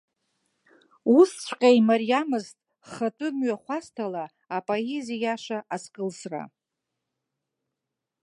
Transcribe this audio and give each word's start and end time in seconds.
Усҵәҟьа 1.17 1.69
имариамызт 1.77 2.57
хатәымҩахәасҭала 2.89 4.23
апоезиа 4.57 5.17
иаша 5.23 5.57
азкылсра. 5.75 6.43